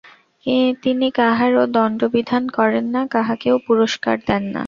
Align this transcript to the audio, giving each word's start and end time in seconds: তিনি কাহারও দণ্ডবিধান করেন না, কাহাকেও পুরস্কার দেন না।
তিনি 0.83 1.07
কাহারও 1.19 1.63
দণ্ডবিধান 1.75 2.43
করেন 2.57 2.85
না, 2.95 3.01
কাহাকেও 3.13 3.57
পুরস্কার 3.67 4.15
দেন 4.27 4.43
না। 4.45 4.59